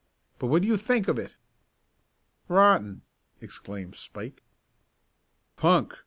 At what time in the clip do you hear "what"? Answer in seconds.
0.47-0.63